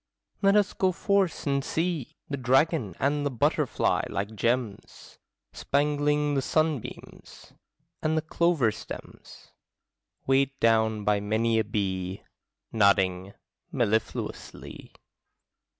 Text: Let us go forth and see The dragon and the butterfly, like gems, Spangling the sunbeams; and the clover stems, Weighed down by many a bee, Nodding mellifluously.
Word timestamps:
Let 0.41 0.55
us 0.55 0.73
go 0.73 0.91
forth 0.91 1.45
and 1.45 1.63
see 1.63 2.15
The 2.27 2.35
dragon 2.35 2.95
and 2.99 3.23
the 3.23 3.29
butterfly, 3.29 4.01
like 4.09 4.33
gems, 4.33 5.19
Spangling 5.53 6.33
the 6.33 6.41
sunbeams; 6.41 7.53
and 8.01 8.17
the 8.17 8.23
clover 8.23 8.71
stems, 8.71 9.51
Weighed 10.25 10.59
down 10.59 11.03
by 11.03 11.19
many 11.19 11.59
a 11.59 11.63
bee, 11.63 12.23
Nodding 12.71 13.35
mellifluously. 13.71 14.93